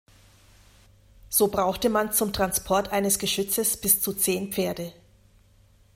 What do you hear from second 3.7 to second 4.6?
bis zu zehn